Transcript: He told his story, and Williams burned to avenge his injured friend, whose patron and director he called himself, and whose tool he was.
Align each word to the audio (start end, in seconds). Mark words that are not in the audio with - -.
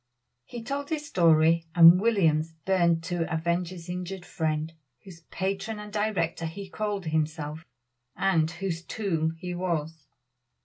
He 0.45 0.63
told 0.63 0.89
his 0.89 1.05
story, 1.07 1.67
and 1.75 2.01
Williams 2.01 2.53
burned 2.65 3.03
to 3.03 3.31
avenge 3.31 3.69
his 3.69 3.87
injured 3.87 4.25
friend, 4.25 4.73
whose 5.03 5.19
patron 5.29 5.77
and 5.77 5.93
director 5.93 6.47
he 6.47 6.71
called 6.71 7.05
himself, 7.05 7.63
and 8.15 8.49
whose 8.49 8.81
tool 8.83 9.29
he 9.37 9.53
was. 9.53 10.07